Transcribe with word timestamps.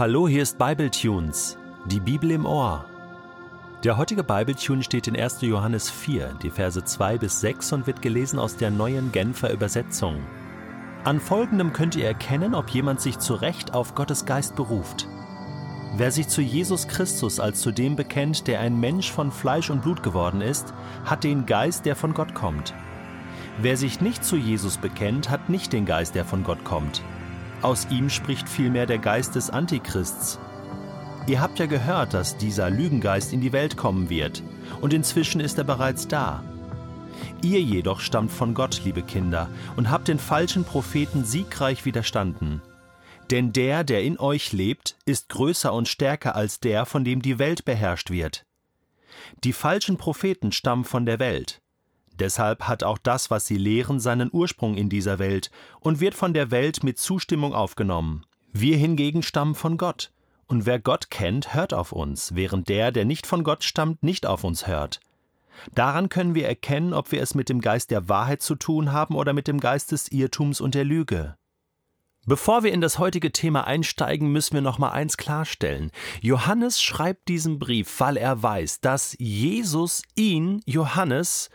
Hallo, 0.00 0.26
hier 0.26 0.42
ist 0.42 0.56
Bibletunes, 0.56 1.58
die 1.84 2.00
Bibel 2.00 2.30
im 2.30 2.46
Ohr. 2.46 2.86
Der 3.84 3.98
heutige 3.98 4.24
Bibletune 4.24 4.82
steht 4.82 5.06
in 5.08 5.14
1. 5.14 5.42
Johannes 5.42 5.90
4, 5.90 6.38
die 6.42 6.48
Verse 6.48 6.82
2 6.82 7.18
bis 7.18 7.42
6 7.42 7.74
und 7.74 7.86
wird 7.86 8.00
gelesen 8.00 8.38
aus 8.38 8.56
der 8.56 8.70
neuen 8.70 9.12
Genfer 9.12 9.52
Übersetzung. 9.52 10.22
An 11.04 11.20
folgendem 11.20 11.74
könnt 11.74 11.96
ihr 11.96 12.06
erkennen, 12.06 12.54
ob 12.54 12.70
jemand 12.70 13.02
sich 13.02 13.18
zu 13.18 13.34
Recht 13.34 13.74
auf 13.74 13.94
Gottes 13.94 14.24
Geist 14.24 14.56
beruft. 14.56 15.06
Wer 15.98 16.10
sich 16.10 16.28
zu 16.28 16.40
Jesus 16.40 16.88
Christus 16.88 17.38
als 17.38 17.60
zu 17.60 17.70
dem 17.70 17.94
bekennt, 17.94 18.46
der 18.46 18.60
ein 18.60 18.80
Mensch 18.80 19.12
von 19.12 19.30
Fleisch 19.30 19.68
und 19.68 19.82
Blut 19.82 20.02
geworden 20.02 20.40
ist, 20.40 20.72
hat 21.04 21.24
den 21.24 21.44
Geist, 21.44 21.84
der 21.84 21.94
von 21.94 22.14
Gott 22.14 22.34
kommt. 22.34 22.72
Wer 23.60 23.76
sich 23.76 24.00
nicht 24.00 24.24
zu 24.24 24.36
Jesus 24.36 24.78
bekennt, 24.78 25.28
hat 25.28 25.50
nicht 25.50 25.74
den 25.74 25.84
Geist, 25.84 26.14
der 26.14 26.24
von 26.24 26.42
Gott 26.42 26.64
kommt. 26.64 27.02
Aus 27.62 27.86
ihm 27.90 28.08
spricht 28.08 28.48
vielmehr 28.48 28.86
der 28.86 28.98
Geist 28.98 29.34
des 29.34 29.50
Antichrists. 29.50 30.38
Ihr 31.26 31.40
habt 31.40 31.58
ja 31.58 31.66
gehört, 31.66 32.14
dass 32.14 32.38
dieser 32.38 32.70
Lügengeist 32.70 33.32
in 33.32 33.40
die 33.40 33.52
Welt 33.52 33.76
kommen 33.76 34.08
wird, 34.08 34.42
und 34.80 34.94
inzwischen 34.94 35.40
ist 35.40 35.58
er 35.58 35.64
bereits 35.64 36.08
da. 36.08 36.42
Ihr 37.42 37.60
jedoch 37.60 38.00
stammt 38.00 38.32
von 38.32 38.54
Gott, 38.54 38.80
liebe 38.84 39.02
Kinder, 39.02 39.48
und 39.76 39.90
habt 39.90 40.08
den 40.08 40.18
falschen 40.18 40.64
Propheten 40.64 41.24
siegreich 41.24 41.84
widerstanden. 41.84 42.62
Denn 43.30 43.52
der, 43.52 43.84
der 43.84 44.02
in 44.02 44.18
euch 44.18 44.52
lebt, 44.52 44.96
ist 45.04 45.28
größer 45.28 45.72
und 45.72 45.86
stärker 45.86 46.34
als 46.34 46.60
der, 46.60 46.86
von 46.86 47.04
dem 47.04 47.22
die 47.22 47.38
Welt 47.38 47.64
beherrscht 47.64 48.10
wird. 48.10 48.46
Die 49.44 49.52
falschen 49.52 49.98
Propheten 49.98 50.50
stammen 50.50 50.84
von 50.84 51.04
der 51.04 51.18
Welt. 51.18 51.60
Deshalb 52.20 52.68
hat 52.68 52.84
auch 52.84 52.98
das, 52.98 53.30
was 53.30 53.46
sie 53.46 53.56
lehren, 53.56 53.98
seinen 53.98 54.30
Ursprung 54.30 54.76
in 54.76 54.90
dieser 54.90 55.18
Welt 55.18 55.50
und 55.80 56.00
wird 56.00 56.14
von 56.14 56.34
der 56.34 56.50
Welt 56.50 56.84
mit 56.84 56.98
Zustimmung 56.98 57.54
aufgenommen. 57.54 58.24
Wir 58.52 58.76
hingegen 58.76 59.22
stammen 59.22 59.54
von 59.54 59.78
Gott. 59.78 60.12
Und 60.46 60.66
wer 60.66 60.78
Gott 60.78 61.10
kennt, 61.10 61.54
hört 61.54 61.72
auf 61.72 61.92
uns, 61.92 62.34
während 62.34 62.68
der, 62.68 62.92
der 62.92 63.04
nicht 63.04 63.26
von 63.26 63.42
Gott 63.42 63.64
stammt, 63.64 64.02
nicht 64.02 64.26
auf 64.26 64.44
uns 64.44 64.66
hört. 64.66 65.00
Daran 65.74 66.08
können 66.08 66.34
wir 66.34 66.46
erkennen, 66.46 66.92
ob 66.92 67.12
wir 67.12 67.22
es 67.22 67.34
mit 67.34 67.48
dem 67.48 67.60
Geist 67.60 67.90
der 67.90 68.08
Wahrheit 68.08 68.42
zu 68.42 68.54
tun 68.54 68.92
haben 68.92 69.14
oder 69.14 69.32
mit 69.32 69.48
dem 69.48 69.60
Geist 69.60 69.92
des 69.92 70.10
Irrtums 70.10 70.60
und 70.60 70.74
der 70.74 70.84
Lüge. 70.84 71.36
Bevor 72.26 72.64
wir 72.64 72.72
in 72.72 72.82
das 72.82 72.98
heutige 72.98 73.32
Thema 73.32 73.66
einsteigen, 73.66 74.30
müssen 74.30 74.54
wir 74.54 74.60
noch 74.60 74.78
mal 74.78 74.90
eins 74.90 75.16
klarstellen. 75.16 75.90
Johannes 76.20 76.82
schreibt 76.82 77.28
diesen 77.28 77.58
Brief, 77.58 77.98
weil 77.98 78.18
er 78.18 78.42
weiß, 78.42 78.80
dass 78.80 79.16
Jesus 79.18 80.02
ihn, 80.16 80.60
Johannes, 80.66 81.48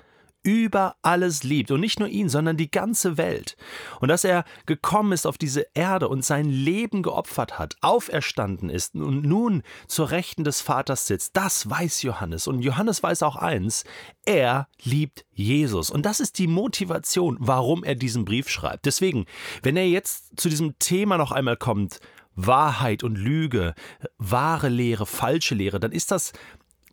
über 0.45 0.95
alles 1.01 1.43
liebt. 1.43 1.71
Und 1.71 1.81
nicht 1.81 1.99
nur 1.99 2.07
ihn, 2.07 2.29
sondern 2.29 2.55
die 2.55 2.69
ganze 2.69 3.17
Welt. 3.17 3.57
Und 3.99 4.09
dass 4.09 4.23
er 4.23 4.45
gekommen 4.65 5.11
ist 5.11 5.25
auf 5.25 5.37
diese 5.37 5.65
Erde 5.73 6.07
und 6.07 6.23
sein 6.23 6.45
Leben 6.45 7.01
geopfert 7.01 7.57
hat, 7.57 7.75
auferstanden 7.81 8.69
ist 8.69 8.95
und 8.95 9.23
nun 9.23 9.63
zur 9.87 10.11
Rechten 10.11 10.43
des 10.43 10.61
Vaters 10.61 11.07
sitzt, 11.07 11.35
das 11.35 11.67
weiß 11.69 12.03
Johannes. 12.03 12.47
Und 12.47 12.61
Johannes 12.61 13.01
weiß 13.01 13.23
auch 13.23 13.35
eins, 13.35 13.83
er 14.25 14.67
liebt 14.83 15.25
Jesus. 15.33 15.89
Und 15.89 16.05
das 16.05 16.19
ist 16.19 16.37
die 16.37 16.47
Motivation, 16.47 17.37
warum 17.39 17.83
er 17.83 17.95
diesen 17.95 18.23
Brief 18.23 18.47
schreibt. 18.47 18.85
Deswegen, 18.85 19.25
wenn 19.63 19.75
er 19.75 19.87
jetzt 19.87 20.39
zu 20.39 20.47
diesem 20.47 20.77
Thema 20.77 21.17
noch 21.17 21.31
einmal 21.31 21.57
kommt, 21.57 21.99
Wahrheit 22.35 23.03
und 23.03 23.15
Lüge, 23.15 23.73
wahre 24.17 24.69
Lehre, 24.69 25.05
falsche 25.05 25.55
Lehre, 25.55 25.79
dann 25.79 25.91
ist 25.91 26.11
das 26.11 26.33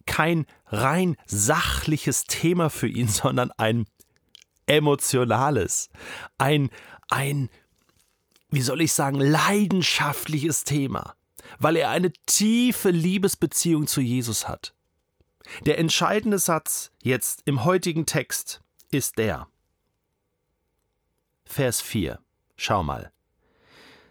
kein 0.07 0.47
rein 0.67 1.17
sachliches 1.27 2.25
Thema 2.25 2.71
für 2.71 2.89
ihn, 2.89 3.09
sondern 3.09 3.51
ein 3.53 3.87
emotionales, 4.67 5.91
ein, 6.39 6.71
ein, 7.09 7.49
wie 8.51 8.63
soll 8.63 8.81
ich 8.81 8.93
sagen, 8.93 9.21
leidenschaftliches 9.21 10.65
Thema, 10.65 11.15
weil 11.59 11.77
er 11.77 11.91
eine 11.91 12.13
tiefe 12.27 12.91
Liebesbeziehung 12.91 13.87
zu 13.87 14.01
Jesus 14.01 14.49
hat. 14.49 14.75
Der 15.67 15.79
entscheidende 15.79 16.39
Satz 16.39 16.93
jetzt 17.03 17.43
im 17.45 17.65
heutigen 17.65 18.07
Text 18.07 18.63
ist 18.91 19.19
der. 19.19 19.49
Vers 21.45 21.81
4. 21.81 22.19
Schau 22.57 22.83
mal. 22.83 23.13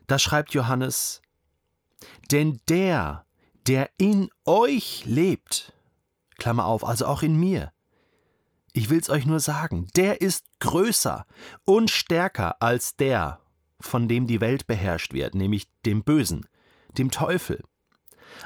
Da 0.08 0.20
schreibt 0.20 0.54
Johannes, 0.54 1.22
denn 2.32 2.60
der, 2.68 3.26
der 3.68 3.90
in 3.98 4.30
euch 4.46 5.04
lebt, 5.06 5.74
Klammer 6.42 6.66
auf, 6.66 6.84
also 6.84 7.06
auch 7.06 7.22
in 7.22 7.40
mir. 7.40 7.72
Ich 8.74 8.90
will's 8.90 9.12
euch 9.12 9.28
nur 9.28 9.40
sagen, 9.40 9.86
der 9.96 10.22
ist 10.22 10.44
größer 10.60 11.28
und 11.66 11.92
stärker 11.92 12.60
als 12.64 12.96
der, 12.96 13.40
von 13.80 14.08
dem 14.08 14.26
die 14.26 14.42
Welt 14.42 14.66
beherrscht 14.66 15.14
wird, 15.14 15.36
nämlich 15.36 15.68
dem 15.86 16.04
Bösen, 16.04 16.48
dem 16.98 17.12
Teufel. 17.12 17.62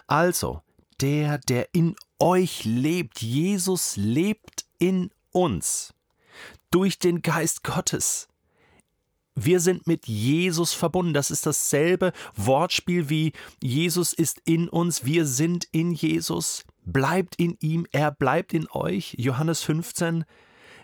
Also, 0.08 0.62
der, 1.00 1.38
der 1.38 1.74
in 1.74 1.96
euch 2.20 2.66
lebt, 2.66 3.22
Jesus 3.22 3.96
lebt 3.96 4.66
in 4.78 5.10
uns, 5.32 5.94
durch 6.72 7.00
den 7.00 7.22
Geist 7.22 7.64
Gottes. 7.64 8.28
Wir 9.36 9.62
sind 9.62 9.88
mit 9.88 10.06
Jesus 10.06 10.74
verbunden. 10.74 11.14
Das 11.14 11.32
ist 11.32 11.46
dasselbe 11.46 12.12
Wortspiel 12.36 13.10
wie 13.10 13.32
Jesus 13.64 14.12
ist 14.12 14.42
in 14.44 14.68
uns, 14.68 15.06
wir 15.06 15.26
sind 15.26 15.66
in 15.72 15.94
Jesus 15.94 16.66
bleibt 16.86 17.36
in 17.36 17.58
ihm, 17.60 17.86
er 17.92 18.12
bleibt 18.12 18.54
in 18.54 18.70
euch. 18.72 19.16
Johannes 19.18 19.62
15. 19.64 20.26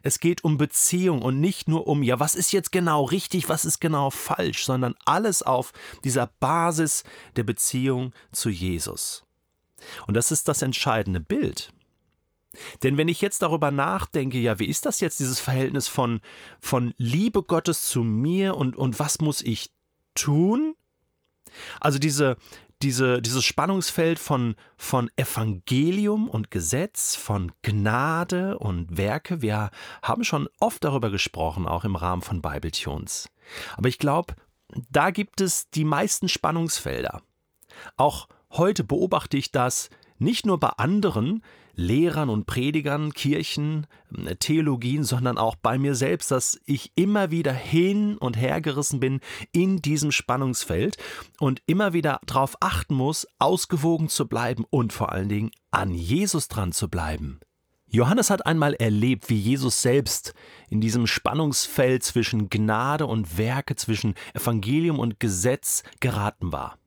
Es 0.04 0.20
geht 0.20 0.44
um 0.44 0.58
Beziehung 0.58 1.22
und 1.22 1.40
nicht 1.40 1.68
nur 1.68 1.88
um, 1.88 2.02
ja, 2.02 2.20
was 2.20 2.36
ist 2.36 2.52
jetzt 2.52 2.72
genau 2.72 3.04
richtig, 3.06 3.50
was 3.50 3.66
ist 3.66 3.80
genau 3.80 4.10
falsch, 4.10 4.66
sondern 4.66 4.96
alles 5.06 5.44
auf 5.44 5.74
dieser 6.04 6.28
Basis 6.40 7.04
der 7.36 7.44
Beziehung 7.44 8.14
zu 8.32 8.50
Jesus. 8.50 9.24
Und 10.08 10.16
das 10.16 10.32
ist 10.32 10.48
das 10.48 10.62
entscheidende 10.62 11.20
Bild. 11.20 11.72
Denn 12.84 12.98
wenn 12.98 13.08
ich 13.08 13.22
jetzt 13.22 13.42
darüber 13.42 13.72
nachdenke, 13.72 14.38
ja, 14.38 14.60
wie 14.60 14.66
ist 14.66 14.86
das 14.86 15.00
jetzt, 15.00 15.20
dieses 15.20 15.40
Verhältnis 15.40 15.88
von, 15.88 16.20
von 16.60 16.94
Liebe 16.98 17.44
Gottes 17.44 17.88
zu 17.88 18.04
mir 18.04 18.58
und, 18.58 18.76
und 18.76 19.00
was 19.00 19.22
muss 19.22 19.42
ich 19.42 19.72
tun? 20.16 20.76
Also 21.80 22.00
diese, 22.00 22.38
diese, 22.84 23.22
dieses 23.22 23.44
Spannungsfeld 23.46 24.20
von, 24.20 24.56
von 24.78 25.10
Evangelium 25.16 26.30
und 26.30 26.52
Gesetz, 26.52 27.16
von 27.16 27.52
Gnade 27.62 28.58
und 28.58 28.98
Werke. 28.98 29.42
Wir 29.42 29.72
haben 30.02 30.24
schon 30.24 30.50
oft 30.60 30.84
darüber 30.84 31.10
gesprochen, 31.10 31.68
auch 31.68 31.84
im 31.84 31.96
Rahmen 31.96 32.22
von 32.22 32.42
Bibletunes. 32.42 33.30
Aber 33.78 33.90
ich 33.90 34.00
glaube, 34.00 34.36
da 34.90 35.12
gibt 35.12 35.42
es 35.42 35.70
die 35.70 35.86
meisten 35.86 36.30
Spannungsfelder. 36.30 37.22
Auch 37.98 38.28
heute 38.52 38.84
beobachte 38.84 39.38
ich 39.38 39.52
das 39.52 39.90
nicht 40.18 40.46
nur 40.46 40.60
bei 40.60 40.70
anderen, 40.70 41.44
Lehrern 41.76 42.30
und 42.30 42.46
Predigern, 42.46 43.14
Kirchen, 43.14 43.88
äh, 44.16 44.36
Theologien, 44.36 45.04
sondern 45.04 45.38
auch 45.38 45.56
bei 45.56 45.78
mir 45.78 45.96
selbst, 45.96 46.32
dass 46.32 46.60
ich 46.66 46.92
immer 46.96 47.32
wieder 47.32 47.54
hin 47.54 48.18
und 48.18 48.38
her 48.38 48.62
gerissen 48.62 49.00
bin 49.00 49.20
in 49.52 49.82
diesem 49.82 50.12
Spannungsfeld 50.12 50.98
und 51.40 51.62
immer 51.66 51.94
wieder 51.94 52.20
darauf 52.26 52.58
achten 52.60 52.96
muss, 52.96 53.28
ausgewogen 53.40 54.10
zu 54.10 54.28
bleiben 54.28 54.66
und 54.70 54.94
vor 54.94 55.12
allen 55.12 55.30
Dingen 55.30 55.52
an 55.72 55.94
Jesus 55.94 56.48
dran 56.48 56.72
zu 56.72 56.90
bleiben. 56.90 57.40
Johannes 57.94 58.30
hat 58.30 58.46
einmal 58.46 58.74
erlebt, 58.76 59.30
wie 59.30 59.38
Jesus 59.38 59.82
selbst 59.82 60.34
in 60.70 60.80
diesem 60.80 61.08
Spannungsfeld 61.08 62.04
zwischen 62.04 62.50
Gnade 62.50 63.06
und 63.06 63.38
Werke, 63.38 63.76
zwischen 63.76 64.16
Evangelium 64.34 64.98
und 64.98 65.20
Gesetz 65.20 65.84
geraten 66.00 66.54
war. 66.54 66.78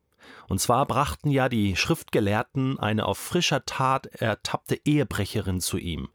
Und 0.54 0.60
zwar 0.60 0.87
brachten 0.87 1.32
ja 1.32 1.48
die 1.48 1.75
Schriftgelehrten 1.75 2.78
eine 2.78 3.06
auf 3.06 3.19
frischer 3.19 3.65
Tat 3.66 4.06
ertappte 4.06 4.78
Ehebrecherin 4.84 5.60
zu 5.60 5.78
ihm 5.78 6.10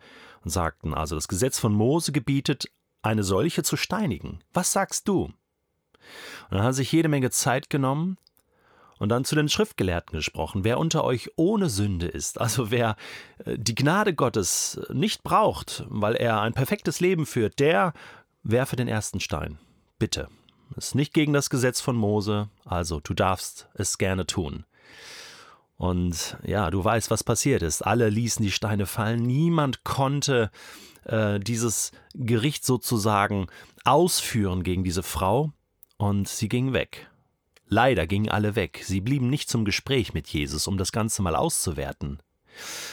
und 0.46 0.50
sagten 0.50 0.94
also, 0.94 1.16
das 1.16 1.28
Gesetz 1.28 1.60
von 1.60 1.74
Mose 1.74 2.14
gebietet, 2.14 2.72
eine 3.02 3.24
solche 3.24 3.64
zu 3.64 3.76
steinigen. 3.76 4.40
Was 4.54 4.72
sagst 4.72 5.10
du? 5.10 5.24
Und 5.24 5.34
dann 6.52 6.64
hat 6.64 6.74
sich 6.74 6.90
jede 6.90 7.10
Menge 7.10 7.32
Zeit 7.32 7.70
genommen 7.70 8.18
und 8.98 9.10
dann 9.10 9.26
zu 9.26 9.36
den 9.36 9.50
Schriftgelehrten 9.50 10.16
gesprochen. 10.16 10.64
Wer 10.64 10.80
unter 10.80 11.04
euch 11.04 11.32
ohne 11.36 11.70
Sünde 11.70 12.08
ist, 12.08 12.40
also 12.40 12.72
wer 12.72 12.96
äh, 13.44 13.58
die 13.58 13.76
Gnade 13.76 14.14
Gottes 14.14 14.80
nicht 14.90 15.22
braucht, 15.22 15.84
weil 15.90 16.16
er 16.16 16.40
ein 16.40 16.54
perfektes 16.54 17.02
Leben 17.02 17.26
führt, 17.26 17.60
der 17.60 17.92
werfe 18.44 18.78
den 18.78 18.88
ersten 18.88 19.20
Stein. 19.20 19.60
Bitte. 19.98 20.30
Ist 20.76 20.96
nicht 20.96 21.14
gegen 21.14 21.34
das 21.34 21.50
Gesetz 21.50 21.82
von 21.82 21.96
Mose, 21.96 22.50
also 22.66 23.00
du 23.00 23.14
darfst 23.14 23.68
es 23.74 23.98
gerne 23.98 24.26
tun. 24.26 24.66
Und 25.78 26.38
ja, 26.44 26.70
du 26.70 26.84
weißt, 26.84 27.10
was 27.10 27.24
passiert 27.24 27.62
ist. 27.62 27.82
Alle 27.82 28.10
ließen 28.10 28.44
die 28.44 28.52
Steine 28.52 28.86
fallen. 28.86 29.22
Niemand 29.22 29.86
konnte 29.86 30.52
äh, 31.06 31.40
dieses 31.40 31.94
Gericht 32.14 32.66
sozusagen 32.66 33.48
ausführen 33.86 34.64
gegen 34.64 34.84
diese 34.84 35.04
Frau. 35.04 35.54
Und 35.98 36.28
sie 36.28 36.50
ging 36.50 36.74
weg. 36.74 37.10
Leider 37.68 38.08
gingen 38.08 38.30
alle 38.30 38.56
weg. 38.56 38.82
Sie 38.84 39.00
blieben 39.00 39.30
nicht 39.30 39.50
zum 39.50 39.64
Gespräch 39.64 40.14
mit 40.14 40.28
Jesus, 40.28 40.68
um 40.68 40.78
das 40.78 40.92
Ganze 40.92 41.22
mal 41.22 41.36
auszuwerten. 41.36 42.20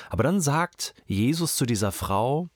Aber 0.09 0.23
dann 0.23 0.41
sagt 0.41 0.95
Jesus 1.07 1.57
zu 1.57 1.67
dieser 1.67 1.91
Frau, 1.91 2.51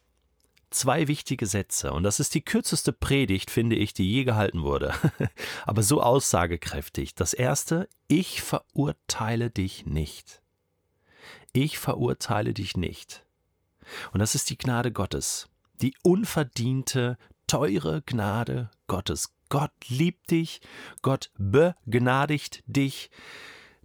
zwei 0.70 1.08
wichtige 1.08 1.46
Sätze. 1.46 1.92
Und 1.92 2.02
das 2.02 2.20
ist 2.20 2.34
die 2.34 2.44
kürzeste 2.44 2.92
Predigt, 2.92 3.50
finde 3.50 3.76
ich, 3.76 3.92
die 3.92 4.10
je 4.10 4.24
gehalten 4.24 4.62
wurde. 4.62 4.94
Aber 5.66 5.82
so 5.82 6.02
aussagekräftig. 6.02 7.14
Das 7.14 7.34
erste, 7.34 7.88
ich 8.08 8.42
verurteile 8.42 9.50
dich 9.50 9.86
nicht. 9.86 10.42
Ich 11.52 11.78
verurteile 11.78 12.54
dich 12.54 12.76
nicht. 12.76 13.24
Und 14.12 14.20
das 14.20 14.34
ist 14.34 14.50
die 14.50 14.58
Gnade 14.58 14.92
Gottes. 14.92 15.48
Die 15.80 15.94
unverdiente, 16.02 17.18
teure 17.46 18.02
Gnade 18.02 18.70
Gottes. 18.86 19.32
Gott 19.48 19.72
liebt 19.88 20.30
dich, 20.30 20.60
Gott 21.02 21.30
begnadigt 21.36 22.62
dich. 22.66 23.10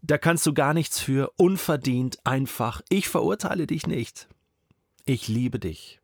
Da 0.01 0.19
kannst 0.19 0.45
du 0.45 0.53
gar 0.53 0.75
nichts 0.75 0.99
für, 0.99 1.31
unverdient, 1.37 2.23
einfach. 2.23 2.81
Ich 2.89 3.09
verurteile 3.09 3.65
dich 3.65 3.87
nicht. 3.87 4.27
Ich 5.05 5.27
liebe 5.27 5.57
dich. 5.57 5.99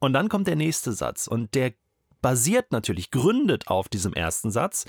Und 0.00 0.14
dann 0.14 0.28
kommt 0.28 0.48
der 0.48 0.56
nächste 0.56 0.92
Satz 0.92 1.26
und 1.26 1.54
der 1.54 1.74
basiert 2.20 2.72
natürlich, 2.72 3.10
gründet 3.10 3.68
auf 3.68 3.88
diesem 3.88 4.12
ersten 4.14 4.50
Satz. 4.50 4.86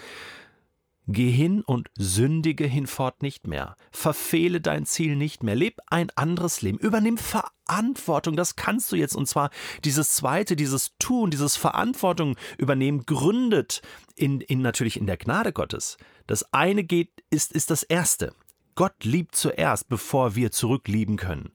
Geh 1.07 1.31
hin 1.31 1.61
und 1.61 1.89
sündige 1.97 2.65
hinfort 2.65 3.21
nicht 3.21 3.47
mehr. 3.47 3.75
Verfehle 3.91 4.61
dein 4.61 4.85
Ziel 4.85 5.15
nicht 5.15 5.43
mehr. 5.43 5.55
Leb 5.55 5.79
ein 5.87 6.09
anderes 6.15 6.61
Leben. 6.61 6.77
Übernimm 6.77 7.17
Verantwortung. 7.17 8.35
Das 8.35 8.55
kannst 8.55 8.91
du 8.91 8.95
jetzt. 8.95 9.15
Und 9.15 9.27
zwar 9.27 9.49
dieses 9.83 10.15
zweite, 10.15 10.55
dieses 10.55 10.95
Tun, 10.99 11.31
dieses 11.31 11.57
Verantwortung 11.57 12.37
übernehmen, 12.57 13.05
gründet 13.05 13.81
in, 14.15 14.41
in 14.41 14.61
natürlich 14.61 14.95
in 14.95 15.07
der 15.07 15.17
Gnade 15.17 15.51
Gottes. 15.51 15.97
Das 16.27 16.53
eine 16.53 16.83
geht, 16.83 17.09
ist, 17.31 17.51
ist 17.51 17.71
das 17.71 17.83
erste. 17.83 18.33
Gott 18.75 19.03
liebt 19.03 19.35
zuerst, 19.35 19.89
bevor 19.89 20.35
wir 20.35 20.51
zurücklieben 20.51 21.17
können. 21.17 21.51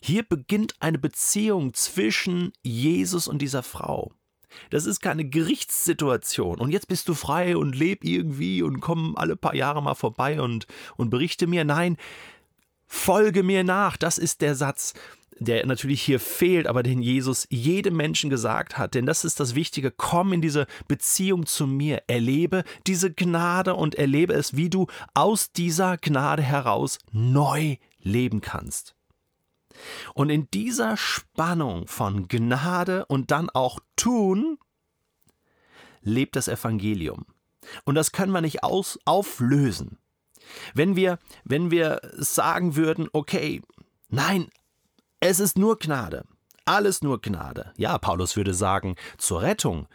Hier 0.00 0.22
beginnt 0.22 0.74
eine 0.80 0.98
Beziehung 0.98 1.74
zwischen 1.74 2.52
Jesus 2.62 3.28
und 3.28 3.42
dieser 3.42 3.62
Frau. 3.62 4.12
Das 4.70 4.86
ist 4.86 5.00
keine 5.00 5.24
Gerichtssituation. 5.24 6.58
Und 6.58 6.70
jetzt 6.70 6.88
bist 6.88 7.08
du 7.08 7.14
frei 7.14 7.56
und 7.56 7.74
leb 7.74 8.04
irgendwie 8.04 8.62
und 8.62 8.80
komm 8.80 9.16
alle 9.16 9.36
paar 9.36 9.54
Jahre 9.54 9.82
mal 9.82 9.94
vorbei 9.94 10.40
und, 10.40 10.66
und 10.96 11.10
berichte 11.10 11.46
mir. 11.46 11.64
Nein, 11.64 11.96
folge 12.86 13.42
mir 13.42 13.64
nach. 13.64 13.96
Das 13.96 14.18
ist 14.18 14.40
der 14.40 14.54
Satz, 14.54 14.94
der 15.38 15.66
natürlich 15.66 16.02
hier 16.02 16.20
fehlt, 16.20 16.66
aber 16.66 16.82
den 16.82 17.00
Jesus 17.00 17.46
jedem 17.50 17.96
Menschen 17.96 18.30
gesagt 18.30 18.78
hat. 18.78 18.94
Denn 18.94 19.06
das 19.06 19.24
ist 19.24 19.40
das 19.40 19.54
Wichtige. 19.54 19.90
Komm 19.90 20.32
in 20.32 20.42
diese 20.42 20.66
Beziehung 20.88 21.46
zu 21.46 21.66
mir. 21.66 22.02
Erlebe 22.06 22.64
diese 22.86 23.12
Gnade 23.12 23.74
und 23.74 23.94
erlebe 23.94 24.32
es, 24.34 24.56
wie 24.56 24.70
du 24.70 24.86
aus 25.14 25.52
dieser 25.52 25.96
Gnade 25.98 26.42
heraus 26.42 26.98
neu 27.12 27.76
leben 28.00 28.40
kannst. 28.40 28.97
Und 30.14 30.30
in 30.30 30.50
dieser 30.50 30.96
Spannung 30.96 31.86
von 31.86 32.28
Gnade 32.28 33.06
und 33.06 33.30
dann 33.30 33.50
auch 33.50 33.80
Tun 33.96 34.58
lebt 36.00 36.36
das 36.36 36.48
Evangelium. 36.48 37.26
Und 37.84 37.94
das 37.94 38.12
können 38.12 38.32
wir 38.32 38.40
nicht 38.40 38.62
aus, 38.62 38.98
auflösen. 39.04 39.98
Wenn 40.74 40.96
wir, 40.96 41.18
wenn 41.44 41.70
wir 41.70 42.00
sagen 42.16 42.76
würden, 42.76 43.08
okay, 43.12 43.60
nein, 44.08 44.48
es 45.20 45.40
ist 45.40 45.58
nur 45.58 45.78
Gnade, 45.78 46.24
alles 46.64 47.02
nur 47.02 47.20
Gnade. 47.20 47.72
Ja, 47.76 47.98
Paulus 47.98 48.36
würde 48.36 48.54
sagen, 48.54 48.96
zur 49.18 49.42
Rettung 49.42 49.88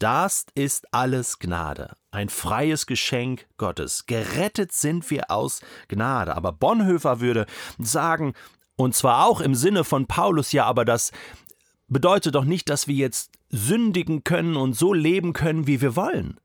das 0.00 0.46
ist 0.54 0.94
alles 0.94 1.40
Gnade, 1.40 1.94
ein 2.10 2.30
freies 2.30 2.86
Geschenk 2.86 3.46
Gottes. 3.58 4.06
Gerettet 4.06 4.72
sind 4.72 5.10
wir 5.10 5.30
aus 5.30 5.60
Gnade. 5.88 6.34
Aber 6.36 6.52
Bonhoeffer 6.52 7.20
würde 7.20 7.44
sagen, 7.78 8.32
und 8.80 8.94
zwar 8.94 9.26
auch 9.26 9.40
im 9.40 9.54
Sinne 9.54 9.84
von 9.84 10.06
Paulus, 10.06 10.52
ja, 10.52 10.64
aber 10.64 10.84
das 10.84 11.12
bedeutet 11.88 12.34
doch 12.34 12.44
nicht, 12.44 12.68
dass 12.70 12.88
wir 12.88 12.94
jetzt 12.94 13.32
sündigen 13.50 14.24
können 14.24 14.56
und 14.56 14.74
so 14.74 14.94
leben 14.94 15.32
können, 15.32 15.66
wie 15.66 15.80
wir 15.80 15.96
wollen. 15.96 16.38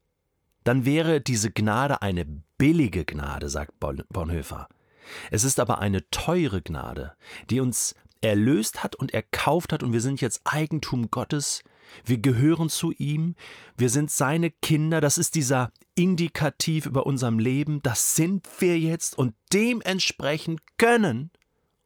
Dann 0.63 0.85
wäre 0.85 1.21
diese 1.21 1.51
Gnade 1.51 2.01
eine 2.01 2.25
billige 2.57 3.05
Gnade, 3.05 3.49
sagt 3.49 3.79
Bonhoeffer. 3.79 4.67
Es 5.29 5.43
ist 5.43 5.59
aber 5.59 5.79
eine 5.79 6.09
teure 6.09 6.61
Gnade, 6.61 7.13
die 7.49 7.59
uns 7.59 7.95
erlöst 8.21 8.83
hat 8.83 8.95
und 8.95 9.13
erkauft 9.13 9.71
hat 9.71 9.83
und 9.83 9.93
wir 9.93 10.01
sind 10.01 10.19
jetzt 10.19 10.41
Eigentum 10.45 11.11
Gottes, 11.11 11.61
wir 12.03 12.17
gehören 12.17 12.69
zu 12.69 12.91
ihm, 12.91 13.35
wir 13.77 13.89
sind 13.89 14.09
seine 14.09 14.49
Kinder, 14.49 14.99
das 14.99 15.19
ist 15.19 15.35
dieser 15.35 15.71
Indikativ 15.93 16.88
über 16.88 17.05
unserem 17.05 17.38
Leben, 17.38 17.83
das 17.83 18.15
sind 18.15 18.47
wir 18.59 18.79
jetzt 18.79 19.17
und 19.17 19.35
dementsprechend 19.53 20.61
können 20.77 21.29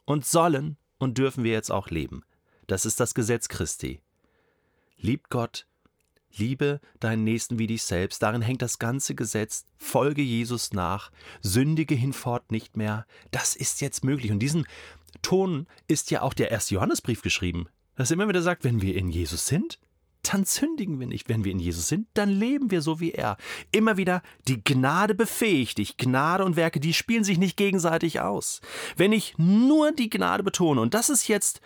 und 0.09 0.25
sollen 0.25 0.75
und 0.97 1.19
dürfen 1.19 1.43
wir 1.43 1.51
jetzt 1.51 1.71
auch 1.71 1.91
leben. 1.91 2.23
Das 2.65 2.87
ist 2.87 2.99
das 2.99 3.13
Gesetz 3.13 3.47
Christi. 3.47 4.01
Lieb 4.97 5.29
Gott, 5.29 5.67
liebe 6.35 6.81
deinen 6.99 7.23
Nächsten 7.23 7.59
wie 7.59 7.67
dich 7.67 7.83
selbst, 7.83 8.23
darin 8.23 8.41
hängt 8.41 8.63
das 8.63 8.79
ganze 8.79 9.13
Gesetz, 9.13 9.65
folge 9.77 10.23
Jesus 10.23 10.73
nach, 10.73 11.11
sündige 11.43 11.93
hinfort 11.93 12.51
nicht 12.51 12.75
mehr, 12.75 13.05
das 13.29 13.55
ist 13.55 13.81
jetzt 13.81 14.03
möglich. 14.03 14.31
Und 14.31 14.39
diesen 14.39 14.65
Ton 15.21 15.67
ist 15.87 16.09
ja 16.09 16.23
auch 16.23 16.33
der 16.33 16.49
erste 16.49 16.73
Johannesbrief 16.73 17.21
geschrieben, 17.21 17.67
dass 17.95 18.09
immer 18.09 18.27
wieder 18.27 18.41
sagt, 18.41 18.63
wenn 18.63 18.81
wir 18.81 18.95
in 18.95 19.09
Jesus 19.09 19.45
sind, 19.45 19.77
dann 20.23 20.45
sündigen 20.45 20.99
wir 20.99 21.07
nicht. 21.07 21.29
Wenn 21.29 21.43
wir 21.43 21.51
in 21.51 21.59
Jesus 21.59 21.87
sind, 21.87 22.07
dann 22.13 22.29
leben 22.29 22.71
wir 22.71 22.81
so 22.81 22.99
wie 22.99 23.11
er. 23.11 23.37
Immer 23.71 23.97
wieder, 23.97 24.21
die 24.47 24.63
Gnade 24.63 25.15
befähigt 25.15 25.77
dich. 25.77 25.97
Gnade 25.97 26.45
und 26.45 26.55
Werke, 26.55 26.79
die 26.79 26.93
spielen 26.93 27.23
sich 27.23 27.37
nicht 27.37 27.57
gegenseitig 27.57 28.19
aus. 28.19 28.61
Wenn 28.97 29.13
ich 29.13 29.35
nur 29.37 29.91
die 29.91 30.09
Gnade 30.09 30.43
betone, 30.43 30.81
und 30.81 30.93
das 30.93 31.09
ist 31.09 31.27
jetzt, 31.27 31.61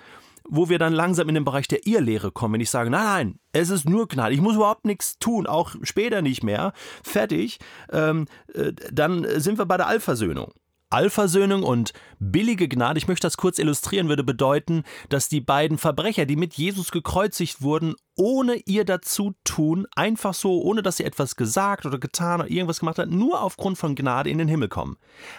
wo 0.47 0.69
wir 0.69 0.77
dann 0.77 0.93
langsam 0.93 1.29
in 1.29 1.35
den 1.35 1.45
Bereich 1.45 1.67
der 1.67 1.87
Irrlehre 1.87 2.31
kommen, 2.31 2.55
wenn 2.55 2.61
ich 2.61 2.69
sage, 2.69 2.89
nein, 2.89 3.03
nein, 3.03 3.39
es 3.53 3.69
ist 3.69 3.87
nur 3.87 4.07
Gnade, 4.07 4.33
ich 4.33 4.41
muss 4.41 4.55
überhaupt 4.55 4.85
nichts 4.85 5.17
tun, 5.19 5.47
auch 5.47 5.75
später 5.83 6.21
nicht 6.21 6.43
mehr, 6.43 6.73
fertig, 7.03 7.59
ähm, 7.91 8.27
äh, 8.53 8.73
dann 8.91 9.25
sind 9.39 9.57
wir 9.57 9.65
bei 9.65 9.77
der 9.77 9.87
Allversöhnung. 9.87 10.51
Allversöhnung 10.93 11.63
und 11.63 11.91
billige 12.19 12.67
Gnade, 12.67 12.99
ich 12.99 13.07
möchte 13.07 13.25
das 13.25 13.37
kurz 13.37 13.57
illustrieren, 13.57 14.09
würde 14.09 14.23
bedeuten, 14.23 14.83
dass 15.09 15.27
die 15.27 15.41
beiden 15.41 15.79
Verbrecher, 15.79 16.25
die 16.25 16.35
mit 16.35 16.53
Jesus 16.53 16.91
gekreuzigt 16.91 17.63
wurden, 17.63 17.95
ohne 18.15 18.57
ihr 18.65 18.85
dazu 18.85 19.33
tun, 19.43 19.87
einfach 19.95 20.35
so, 20.35 20.61
ohne 20.61 20.83
dass 20.83 20.97
sie 20.97 21.03
etwas 21.03 21.35
gesagt 21.35 21.87
oder 21.87 21.97
getan 21.97 22.41
oder 22.41 22.49
irgendwas 22.49 22.79
gemacht 22.79 22.99
hat, 22.99 23.09
nur 23.09 23.41
aufgrund 23.41 23.79
von 23.79 23.95
Gnade 23.95 24.29
in 24.29 24.37
den 24.37 24.47
Himmel 24.47 24.69
kommen. 24.69 24.97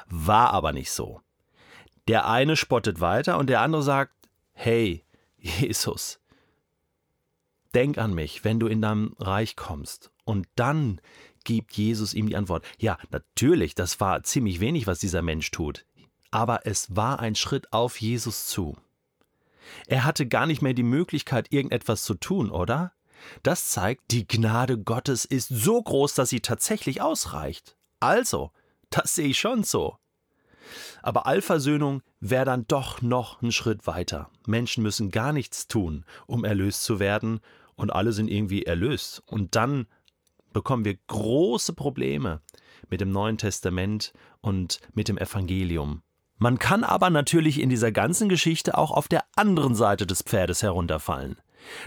War 0.08 0.50
aber 0.50 0.72
nicht 0.72 0.90
so. 0.90 1.20
Der 2.08 2.28
eine 2.28 2.56
spottet 2.56 3.00
weiter 3.00 3.38
und 3.38 3.48
der 3.48 3.60
andere 3.60 3.84
sagt, 3.84 4.12
hey, 4.52 5.04
Jesus, 5.38 6.18
denk 7.74 7.96
an 7.98 8.12
mich, 8.12 8.44
wenn 8.44 8.58
du 8.58 8.66
in 8.66 8.82
deinem 8.82 9.14
Reich 9.18 9.54
kommst. 9.54 10.10
Und 10.24 10.48
dann 10.56 11.00
gibt 11.44 11.72
Jesus 11.72 12.14
ihm 12.14 12.28
die 12.28 12.36
Antwort. 12.36 12.64
Ja, 12.78 12.98
natürlich, 13.10 13.74
das 13.74 14.00
war 14.00 14.22
ziemlich 14.22 14.60
wenig, 14.60 14.86
was 14.86 14.98
dieser 14.98 15.22
Mensch 15.22 15.50
tut. 15.50 15.84
Aber 16.30 16.66
es 16.66 16.96
war 16.96 17.20
ein 17.20 17.34
Schritt 17.34 17.72
auf 17.72 18.00
Jesus 18.00 18.46
zu. 18.48 18.76
Er 19.86 20.04
hatte 20.04 20.26
gar 20.26 20.46
nicht 20.46 20.62
mehr 20.62 20.74
die 20.74 20.82
Möglichkeit, 20.82 21.52
irgendetwas 21.52 22.04
zu 22.04 22.14
tun, 22.14 22.50
oder? 22.50 22.92
Das 23.42 23.70
zeigt, 23.70 24.10
die 24.10 24.26
Gnade 24.26 24.78
Gottes 24.78 25.24
ist 25.24 25.48
so 25.48 25.80
groß, 25.80 26.14
dass 26.14 26.28
sie 26.28 26.40
tatsächlich 26.40 27.00
ausreicht. 27.00 27.76
Also, 28.00 28.50
das 28.90 29.14
sehe 29.14 29.28
ich 29.28 29.38
schon 29.38 29.64
so. 29.64 29.96
Aber 31.02 31.26
Allversöhnung 31.26 32.02
wäre 32.20 32.44
dann 32.44 32.66
doch 32.66 33.02
noch 33.02 33.42
ein 33.42 33.52
Schritt 33.52 33.86
weiter. 33.86 34.30
Menschen 34.46 34.82
müssen 34.82 35.10
gar 35.10 35.32
nichts 35.32 35.68
tun, 35.68 36.04
um 36.26 36.44
erlöst 36.44 36.82
zu 36.82 36.98
werden, 36.98 37.40
und 37.76 37.90
alle 37.90 38.12
sind 38.12 38.28
irgendwie 38.28 38.62
erlöst. 38.62 39.22
Und 39.26 39.56
dann 39.56 39.86
bekommen 40.54 40.86
wir 40.86 40.96
große 41.08 41.74
Probleme 41.74 42.40
mit 42.88 43.02
dem 43.02 43.10
Neuen 43.10 43.36
Testament 43.36 44.14
und 44.40 44.80
mit 44.94 45.08
dem 45.08 45.18
Evangelium. 45.18 46.02
Man 46.38 46.58
kann 46.58 46.82
aber 46.82 47.10
natürlich 47.10 47.60
in 47.60 47.68
dieser 47.68 47.92
ganzen 47.92 48.28
Geschichte 48.28 48.76
auch 48.78 48.90
auf 48.90 49.08
der 49.08 49.24
anderen 49.36 49.74
Seite 49.74 50.06
des 50.06 50.22
Pferdes 50.22 50.62
herunterfallen. 50.62 51.36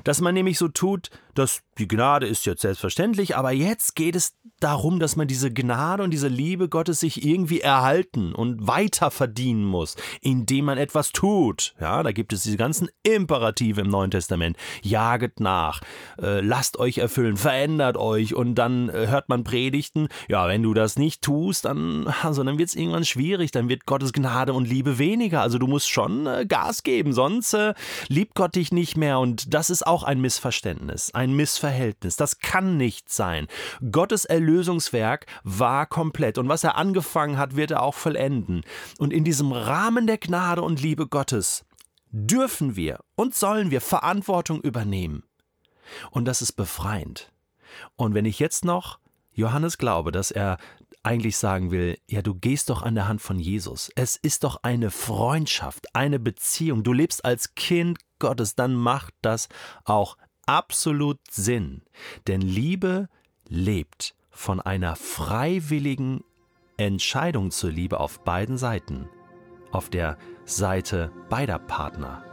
Dass 0.03 0.21
man 0.21 0.33
nämlich 0.33 0.57
so 0.57 0.67
tut, 0.67 1.09
dass 1.37 1.61
die 1.77 1.87
Gnade 1.87 2.27
ist 2.27 2.45
jetzt 2.45 2.61
selbstverständlich, 2.61 3.35
aber 3.35 3.51
jetzt 3.51 3.95
geht 3.95 4.15
es 4.15 4.33
darum, 4.59 4.99
dass 4.99 5.15
man 5.15 5.27
diese 5.27 5.53
Gnade 5.53 6.01
und 6.01 6.11
diese 6.11 6.27
Liebe 6.27 6.69
Gottes 6.69 6.99
sich 6.99 7.23
irgendwie 7.23 7.61
erhalten 7.61 8.33
und 8.33 8.67
weiter 8.67 9.11
verdienen 9.11 9.63
muss, 9.63 9.95
indem 10.21 10.65
man 10.65 10.77
etwas 10.77 11.11
tut. 11.11 11.75
Ja, 11.79 12.01
da 12.01 12.11
gibt 12.11 12.33
es 12.33 12.41
diese 12.43 12.57
ganzen 12.57 12.89
Imperative 13.03 13.81
im 13.81 13.89
Neuen 13.89 14.09
Testament. 14.09 14.57
Jaget 14.81 15.39
nach, 15.39 15.81
äh, 16.19 16.41
lasst 16.41 16.77
euch 16.79 16.97
erfüllen, 16.97 17.37
verändert 17.37 17.97
euch 17.97 18.33
und 18.33 18.55
dann 18.55 18.89
äh, 18.89 19.07
hört 19.07 19.29
man 19.29 19.43
Predigten. 19.43 20.07
Ja, 20.27 20.47
wenn 20.47 20.63
du 20.63 20.73
das 20.73 20.97
nicht 20.97 21.21
tust, 21.21 21.65
dann, 21.65 22.07
also 22.23 22.43
dann 22.43 22.57
wird 22.57 22.69
es 22.69 22.75
irgendwann 22.75 23.05
schwierig, 23.05 23.51
dann 23.51 23.69
wird 23.69 23.85
Gottes 23.85 24.13
Gnade 24.13 24.53
und 24.53 24.67
Liebe 24.67 24.97
weniger. 24.97 25.41
Also 25.41 25.59
du 25.59 25.67
musst 25.67 25.89
schon 25.89 26.25
äh, 26.25 26.45
Gas 26.47 26.81
geben, 26.81 27.13
sonst 27.13 27.53
äh, 27.53 27.75
liebt 28.07 28.33
Gott 28.33 28.55
dich 28.55 28.71
nicht 28.71 28.97
mehr 28.97 29.19
und 29.19 29.53
das 29.53 29.69
ist 29.69 29.85
auch 29.85 30.01
ein 30.03 30.19
Missverständnis, 30.19 31.13
ein 31.27 31.35
Missverhältnis. 31.35 32.15
Das 32.15 32.39
kann 32.39 32.77
nicht 32.77 33.09
sein. 33.09 33.47
Gottes 33.91 34.25
Erlösungswerk 34.25 35.25
war 35.43 35.85
komplett 35.85 36.37
und 36.37 36.49
was 36.49 36.63
er 36.63 36.75
angefangen 36.75 37.37
hat, 37.37 37.55
wird 37.55 37.71
er 37.71 37.83
auch 37.83 37.95
vollenden. 37.95 38.63
Und 38.97 39.13
in 39.13 39.23
diesem 39.23 39.51
Rahmen 39.51 40.07
der 40.07 40.17
Gnade 40.17 40.61
und 40.61 40.81
Liebe 40.81 41.07
Gottes 41.07 41.65
dürfen 42.11 42.75
wir 42.75 42.99
und 43.15 43.35
sollen 43.35 43.71
wir 43.71 43.81
Verantwortung 43.81 44.61
übernehmen. 44.61 45.23
Und 46.11 46.25
das 46.25 46.41
ist 46.41 46.53
befreiend. 46.53 47.31
Und 47.95 48.13
wenn 48.13 48.25
ich 48.25 48.39
jetzt 48.39 48.65
noch 48.65 48.99
Johannes 49.33 49.77
glaube, 49.77 50.11
dass 50.11 50.31
er 50.31 50.57
eigentlich 51.03 51.37
sagen 51.37 51.71
will, 51.71 51.97
ja, 52.07 52.21
du 52.21 52.35
gehst 52.35 52.69
doch 52.69 52.81
an 52.81 52.95
der 52.95 53.07
Hand 53.07 53.21
von 53.21 53.39
Jesus. 53.39 53.89
Es 53.95 54.17
ist 54.17 54.43
doch 54.43 54.59
eine 54.63 54.91
Freundschaft, 54.91 55.95
eine 55.95 56.19
Beziehung. 56.19 56.83
Du 56.83 56.91
lebst 56.91 57.23
als 57.23 57.55
Kind 57.55 57.99
Gottes, 58.19 58.55
dann 58.55 58.75
macht 58.75 59.13
das 59.21 59.47
auch 59.85 60.17
absolut 60.47 61.19
Sinn. 61.29 61.83
Denn 62.25 62.41
Liebe 62.41 63.07
lebt 63.47 64.15
von 64.31 64.59
einer 64.59 64.95
freiwilligen 64.95 66.23
Entscheidung 66.77 67.51
zur 67.51 67.71
Liebe 67.71 67.99
auf 67.99 68.23
beiden 68.23 68.57
Seiten. 68.57 69.09
Auf 69.71 69.89
der 69.89 70.17
Seite 70.45 71.11
beider 71.29 71.59
Partner. 71.59 72.23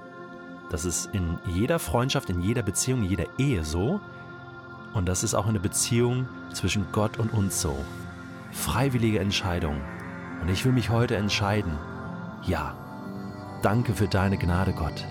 Das 0.71 0.85
ist 0.85 1.07
in 1.13 1.39
jeder 1.55 1.79
Freundschaft, 1.79 2.31
in 2.31 2.41
jeder 2.41 2.63
Beziehung, 2.63 3.03
in 3.03 3.11
jeder 3.11 3.39
Ehe 3.39 3.65
so. 3.65 4.01
Und 4.95 5.07
das 5.07 5.25
ist 5.25 5.35
auch 5.35 5.47
in 5.47 5.55
der 5.55 5.61
Beziehung 5.61 6.29
zwischen 6.53 6.87
Gott 6.93 7.19
und 7.19 7.33
uns 7.33 7.61
so. 7.61 7.77
Freiwillige 8.53 9.19
Entscheidung. 9.19 9.81
Und 10.41 10.49
ich 10.49 10.65
will 10.65 10.73
mich 10.73 10.91
heute 10.91 11.17
entscheiden. 11.17 11.79
Ja. 12.47 12.77
Danke 13.63 13.95
für 13.95 14.09
deine 14.09 14.37
Gnade, 14.37 14.73
Gott. 14.73 15.05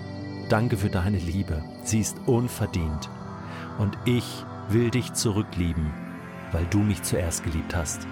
Danke 0.49 0.77
für 0.77 0.89
deine 0.89 1.17
Liebe. 1.17 1.63
Sie 1.83 1.99
ist 1.99 2.17
unverdient. 2.25 3.09
Und 3.77 3.97
ich 4.05 4.45
will 4.69 4.89
dich 4.89 5.13
zurücklieben, 5.13 5.93
weil 6.51 6.65
du 6.65 6.79
mich 6.79 7.01
zuerst 7.03 7.43
geliebt 7.43 7.75
hast. 7.75 8.07